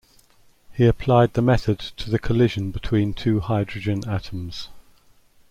He 0.73 0.87
applied 0.87 1.35
the 1.35 1.43
method 1.43 1.77
to 1.77 2.09
the 2.09 2.17
collision 2.17 2.71
between 2.71 3.13
two 3.13 3.39
hydrogen 3.39 4.03
atoms. 4.09 4.69